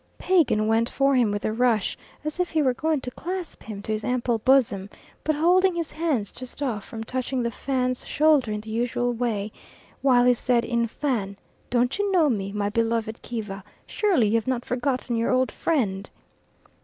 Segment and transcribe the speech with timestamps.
[0.17, 1.95] Pagan went for him with a rush,
[2.25, 4.89] as if he were going to clasp him to his ample bosom,
[5.23, 9.51] but holding his hands just off from touching the Fan's shoulder in the usual way,
[10.01, 11.37] while he said in Fan,
[11.69, 13.63] "Don't you know me, my beloved Kiva?
[13.85, 16.09] Surely you have not forgotten your old friend?"